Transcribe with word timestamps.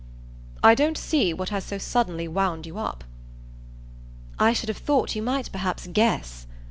"I 0.63 0.73
don't 0.73 0.97
see 0.97 1.31
what 1.31 1.49
has 1.49 1.63
so 1.63 1.77
suddenly 1.77 2.27
wound 2.27 2.65
you 2.65 2.79
up." 2.79 3.03
"I 4.39 4.51
should 4.51 4.69
have 4.69 4.79
thought 4.79 5.15
you 5.15 5.21
might 5.21 5.51
perhaps 5.51 5.85
guess. 5.93 6.47